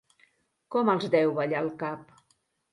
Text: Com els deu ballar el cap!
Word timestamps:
Com 0.77 0.89
els 0.95 1.05
deu 1.17 1.37
ballar 1.41 1.63
el 1.69 1.73
cap! 1.87 2.21